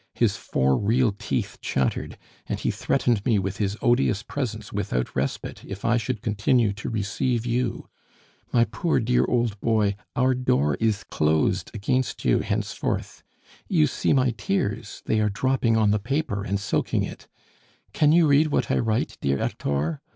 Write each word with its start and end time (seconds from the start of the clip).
His 0.15 0.35
four 0.35 0.79
real 0.79 1.11
teeth 1.11 1.59
chattered, 1.61 2.17
and 2.47 2.59
he 2.59 2.71
threatened 2.71 3.23
me 3.23 3.37
with 3.37 3.57
his 3.57 3.77
odious 3.83 4.23
presence 4.23 4.73
without 4.73 5.15
respite 5.15 5.63
if 5.63 5.85
I 5.85 5.97
should 5.97 6.23
continue 6.23 6.73
to 6.73 6.89
receive 6.89 7.45
you. 7.45 7.87
My 8.51 8.65
poor, 8.65 8.99
dear 8.99 9.25
old 9.25 9.59
boy, 9.59 9.95
our 10.15 10.33
door 10.33 10.73
is 10.79 11.03
closed 11.03 11.69
against 11.75 12.25
you 12.25 12.39
henceforth. 12.39 13.21
You 13.67 13.85
see 13.85 14.11
my 14.11 14.31
tears; 14.31 15.03
they 15.05 15.19
are 15.19 15.29
dropping 15.29 15.77
on 15.77 15.91
the 15.91 15.99
paper 15.99 16.43
and 16.43 16.59
soaking 16.59 17.03
it; 17.03 17.27
can 17.93 18.11
you 18.11 18.25
read 18.25 18.47
what 18.47 18.71
I 18.71 18.79
write, 18.79 19.19
dear 19.21 19.37
Hector? 19.37 20.01